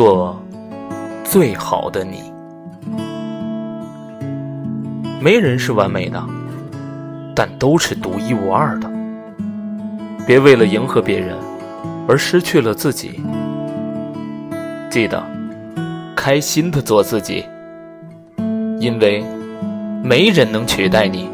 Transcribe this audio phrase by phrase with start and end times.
[0.00, 0.42] 做
[1.22, 2.32] 最好的你。
[5.20, 6.24] 没人是完美的
[7.36, 8.90] 但都是独一无二的。
[10.26, 11.36] 别为了迎合别人
[12.08, 13.20] 而失去了自己。
[14.90, 15.22] 记得
[16.16, 17.44] 开心的做自己
[18.78, 19.22] 因为
[20.02, 21.28] 没人能取代你。